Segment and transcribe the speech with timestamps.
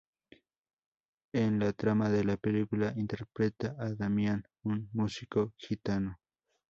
[1.31, 6.17] En la trama de la película interpreta a Damian, un músico gitano.